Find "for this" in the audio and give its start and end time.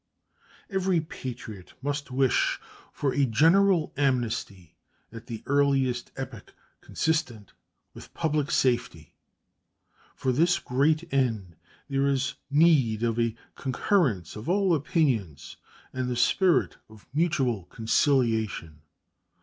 10.15-10.57